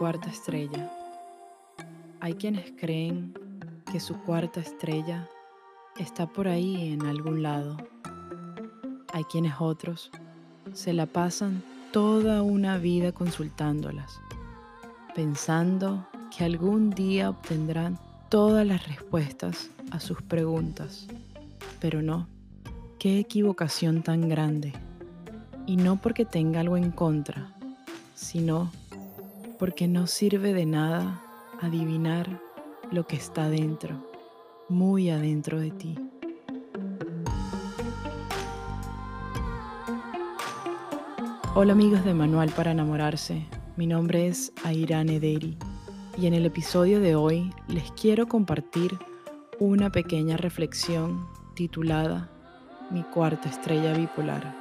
[0.00, 0.90] cuarta estrella.
[2.20, 3.34] Hay quienes creen
[3.92, 5.28] que su cuarta estrella
[5.98, 7.76] está por ahí en algún lado.
[9.12, 10.10] Hay quienes otros
[10.72, 14.22] se la pasan toda una vida consultándolas,
[15.14, 17.98] pensando que algún día obtendrán
[18.30, 21.08] todas las respuestas a sus preguntas.
[21.78, 22.26] Pero no,
[22.98, 24.72] qué equivocación tan grande.
[25.66, 27.52] Y no porque tenga algo en contra,
[28.14, 28.70] sino
[29.60, 31.22] porque no sirve de nada
[31.60, 32.40] adivinar
[32.90, 34.02] lo que está dentro,
[34.70, 35.98] muy adentro de ti.
[41.54, 43.44] Hola amigos de Manual para enamorarse,
[43.76, 45.58] mi nombre es Airane Deri
[46.16, 48.98] y en el episodio de hoy les quiero compartir
[49.58, 52.30] una pequeña reflexión titulada
[52.90, 54.59] Mi cuarta estrella bipolar.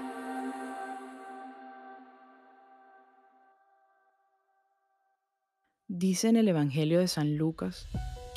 [5.92, 7.88] Dice en el Evangelio de San Lucas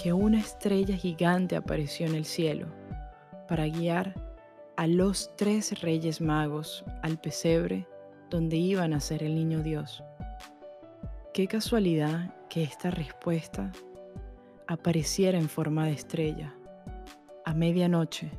[0.03, 2.67] que una estrella gigante apareció en el cielo
[3.47, 4.14] para guiar
[4.78, 7.86] a los tres reyes magos al pesebre
[8.30, 10.03] donde iban a ser el niño Dios.
[11.34, 13.70] Qué casualidad que esta respuesta
[14.67, 16.55] apareciera en forma de estrella,
[17.45, 18.30] a medianoche,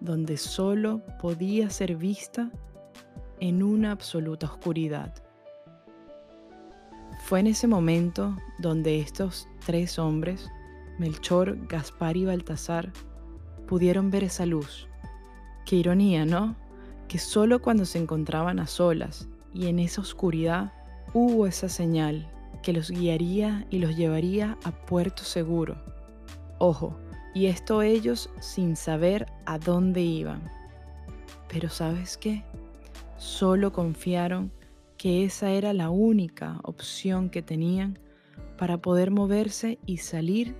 [0.00, 2.50] donde solo podía ser vista
[3.38, 5.12] en una absoluta oscuridad.
[7.30, 10.50] Fue en ese momento donde estos tres hombres,
[10.98, 12.92] Melchor, Gaspar y Baltasar,
[13.68, 14.88] pudieron ver esa luz.
[15.64, 16.56] Qué ironía, ¿no?
[17.06, 20.72] Que solo cuando se encontraban a solas y en esa oscuridad
[21.14, 22.28] hubo esa señal
[22.64, 25.76] que los guiaría y los llevaría a puerto seguro.
[26.58, 26.98] Ojo,
[27.32, 30.50] y esto ellos sin saber a dónde iban.
[31.46, 32.42] Pero ¿sabes qué?
[33.18, 34.50] Solo confiaron
[35.00, 37.98] que esa era la única opción que tenían
[38.58, 40.54] para poder moverse y salir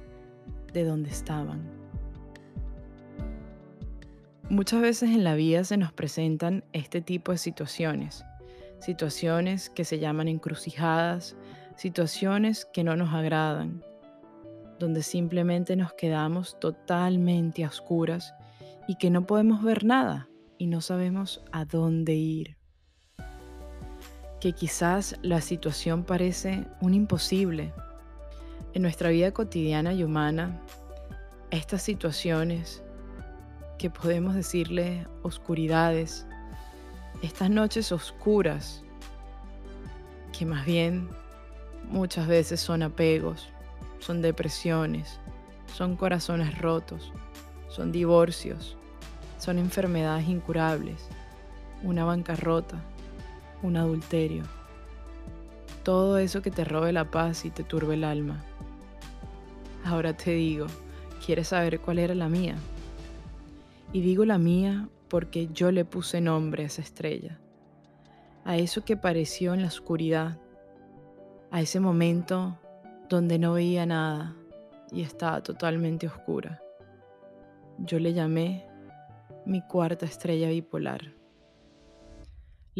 [0.73, 1.71] de donde estaban.
[4.49, 8.25] Muchas veces en la vida se nos presentan este tipo de situaciones,
[8.79, 11.37] situaciones que se llaman encrucijadas,
[11.77, 13.85] situaciones que no nos agradan,
[14.79, 18.33] donde simplemente nos quedamos totalmente a oscuras
[18.89, 22.60] y que no podemos ver nada y no sabemos a dónde ir
[24.41, 27.73] que quizás la situación parece un imposible.
[28.73, 30.59] En nuestra vida cotidiana y humana,
[31.51, 32.83] estas situaciones
[33.79, 36.27] que podemos decirle oscuridades,
[37.23, 38.83] estas noches oscuras,
[40.37, 41.09] que más bien
[41.91, 43.49] muchas veces son apegos,
[43.99, 45.21] son depresiones,
[45.75, 47.13] son corazones rotos,
[47.69, 48.77] son divorcios,
[49.39, 51.09] son enfermedades incurables,
[51.83, 52.81] una bancarrota,
[53.63, 54.45] un adulterio,
[55.83, 58.45] todo eso que te robe la paz y te turbe el alma.
[59.85, 60.67] Ahora te digo,
[61.25, 62.57] ¿quieres saber cuál era la mía?
[63.93, 67.39] Y digo la mía porque yo le puse nombre a esa estrella,
[68.45, 70.39] a eso que pareció en la oscuridad,
[71.51, 72.59] a ese momento
[73.09, 74.37] donde no veía nada
[74.93, 76.63] y estaba totalmente oscura.
[77.79, 78.67] Yo le llamé
[79.47, 81.20] mi cuarta estrella bipolar.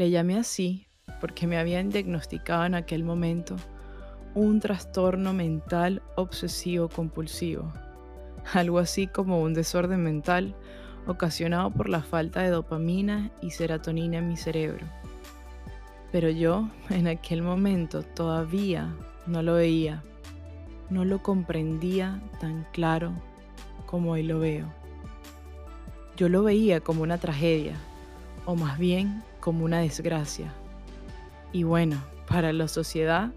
[0.01, 0.87] Le llamé así
[1.21, 3.57] porque me habían diagnosticado en aquel momento
[4.35, 7.71] un trastorno mental obsesivo compulsivo,
[8.55, 10.57] algo así como un desorden mental
[11.07, 14.87] ocasionado por la falta de dopamina y serotonina en mi cerebro.
[16.11, 18.95] Pero yo en aquel momento todavía
[19.27, 20.03] no lo veía,
[20.89, 23.13] no lo comprendía tan claro
[23.85, 24.73] como hoy lo veo.
[26.17, 27.77] Yo lo veía como una tragedia,
[28.47, 30.53] o más bien como una desgracia.
[31.53, 33.33] Y bueno, para la sociedad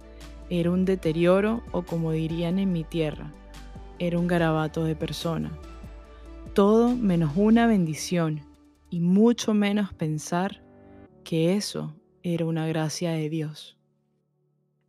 [0.50, 3.32] era un deterioro o como dirían en mi tierra,
[4.00, 5.52] era un garabato de persona.
[6.54, 8.42] Todo menos una bendición
[8.90, 10.62] y mucho menos pensar
[11.24, 13.78] que eso era una gracia de Dios.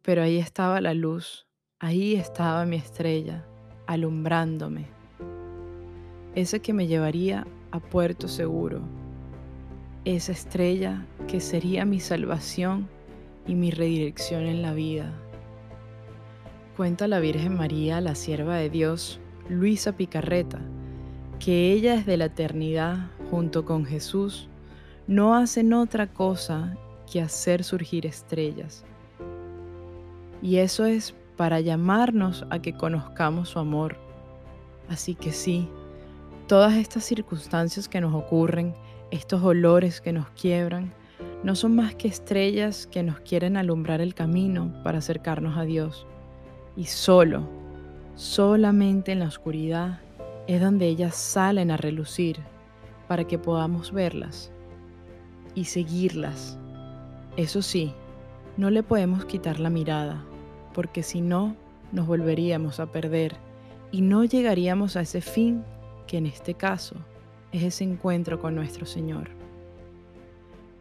[0.03, 1.47] Pero ahí estaba la luz,
[1.79, 3.47] ahí estaba mi estrella,
[3.87, 4.87] alumbrándome.
[6.35, 8.83] Ese que me llevaría a puerto seguro,
[10.05, 12.89] esa estrella que sería mi salvación
[13.47, 15.13] y mi redirección en la vida.
[16.77, 20.61] Cuenta la Virgen María, la sierva de Dios, Luisa Picarreta,
[21.39, 24.49] que ella desde la eternidad, junto con Jesús,
[25.07, 26.77] no hacen otra cosa
[27.11, 28.85] que hacer surgir estrellas.
[30.43, 33.97] Y eso es para llamarnos a que conozcamos su amor.
[34.89, 35.69] Así que sí,
[36.47, 38.75] todas estas circunstancias que nos ocurren
[39.11, 40.93] estos olores que nos quiebran
[41.43, 46.07] no son más que estrellas que nos quieren alumbrar el camino para acercarnos a Dios.
[46.77, 47.47] Y solo,
[48.17, 50.01] solamente en la oscuridad
[50.47, 52.39] es donde ellas salen a relucir
[53.09, 54.51] para que podamos verlas
[55.55, 56.59] y seguirlas.
[57.37, 57.93] Eso sí,
[58.57, 60.25] no le podemos quitar la mirada,
[60.73, 61.57] porque si no,
[61.93, 63.37] nos volveríamos a perder
[63.93, 65.63] y no llegaríamos a ese fin
[66.07, 66.97] que en este caso
[67.55, 69.31] es ese encuentro con nuestro Señor.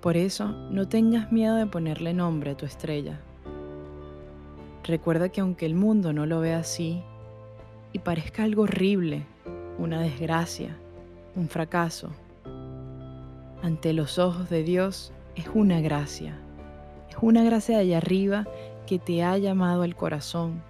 [0.02, 3.20] Por eso, no tengas miedo de ponerle nombre a tu estrella.
[4.84, 7.04] Recuerda que aunque el mundo no lo vea así
[7.92, 9.24] y parezca algo horrible,
[9.78, 10.76] una desgracia,
[11.36, 12.10] un fracaso,
[13.62, 16.40] ante los ojos de Dios es una gracia.
[17.08, 18.48] Es una gracia de allá arriba
[18.88, 20.64] que te ha llamado al corazón,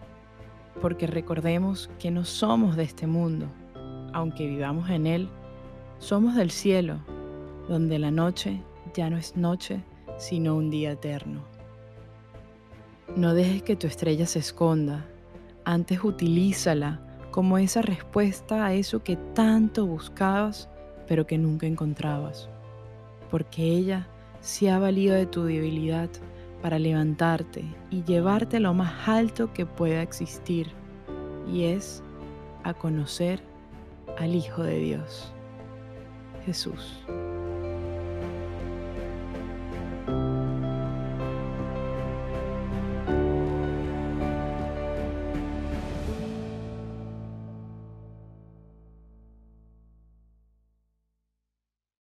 [0.81, 3.47] porque recordemos que no somos de este mundo,
[4.11, 5.29] aunque vivamos en él,
[5.99, 6.99] somos del cielo,
[7.67, 8.61] donde la noche
[8.93, 9.83] ya no es noche,
[10.17, 11.41] sino un día eterno.
[13.15, 15.05] No dejes que tu estrella se esconda,
[15.65, 16.99] antes utilízala
[17.31, 20.69] como esa respuesta a eso que tanto buscabas,
[21.07, 22.49] pero que nunca encontrabas.
[23.31, 24.07] Porque ella
[24.41, 26.09] se ha valido de tu debilidad
[26.61, 30.71] para levantarte y llevarte a lo más alto que pueda existir,
[31.51, 32.03] y es
[32.63, 33.41] a conocer
[34.17, 35.32] al Hijo de Dios,
[36.45, 37.03] Jesús.